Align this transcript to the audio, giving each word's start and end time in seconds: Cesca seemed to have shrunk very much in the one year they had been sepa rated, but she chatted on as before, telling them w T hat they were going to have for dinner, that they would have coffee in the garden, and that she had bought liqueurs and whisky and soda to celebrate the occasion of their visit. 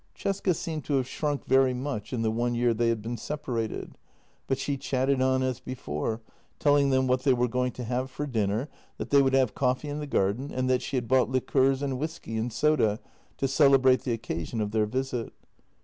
Cesca 0.17 0.55
seemed 0.55 0.83
to 0.85 0.95
have 0.95 1.07
shrunk 1.07 1.45
very 1.45 1.75
much 1.75 2.11
in 2.11 2.23
the 2.23 2.31
one 2.31 2.55
year 2.55 2.73
they 2.73 2.89
had 2.89 3.03
been 3.03 3.17
sepa 3.17 3.53
rated, 3.53 3.99
but 4.47 4.57
she 4.57 4.75
chatted 4.75 5.21
on 5.21 5.43
as 5.43 5.59
before, 5.59 6.21
telling 6.57 6.89
them 6.89 7.03
w 7.05 7.15
T 7.15 7.19
hat 7.19 7.25
they 7.25 7.33
were 7.35 7.47
going 7.47 7.71
to 7.73 7.83
have 7.83 8.09
for 8.09 8.25
dinner, 8.25 8.67
that 8.97 9.11
they 9.11 9.21
would 9.21 9.33
have 9.35 9.53
coffee 9.53 9.89
in 9.89 9.99
the 9.99 10.07
garden, 10.07 10.49
and 10.51 10.67
that 10.71 10.81
she 10.81 10.97
had 10.97 11.07
bought 11.07 11.29
liqueurs 11.29 11.83
and 11.83 11.99
whisky 11.99 12.35
and 12.37 12.51
soda 12.51 12.99
to 13.37 13.47
celebrate 13.47 14.01
the 14.01 14.11
occasion 14.11 14.59
of 14.59 14.71
their 14.71 14.87
visit. 14.87 15.33